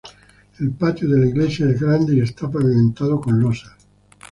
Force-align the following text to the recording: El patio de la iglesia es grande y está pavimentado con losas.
El 0.59 0.71
patio 0.71 1.07
de 1.07 1.19
la 1.19 1.27
iglesia 1.27 1.69
es 1.69 1.79
grande 1.79 2.15
y 2.15 2.21
está 2.21 2.49
pavimentado 2.49 3.21
con 3.21 3.39
losas. 3.39 3.73